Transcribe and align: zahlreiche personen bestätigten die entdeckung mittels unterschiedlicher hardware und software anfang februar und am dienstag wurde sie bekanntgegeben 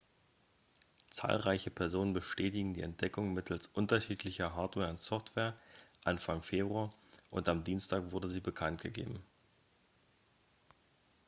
zahlreiche 1.11 1.69
personen 1.69 2.11
bestätigten 2.13 2.73
die 2.73 2.81
entdeckung 2.81 3.35
mittels 3.35 3.67
unterschiedlicher 3.67 4.55
hardware 4.55 4.89
und 4.89 4.97
software 4.99 5.55
anfang 6.03 6.41
februar 6.41 6.91
und 7.29 7.47
am 7.47 7.63
dienstag 7.63 8.11
wurde 8.11 8.27
sie 8.27 8.39
bekanntgegeben 8.39 9.19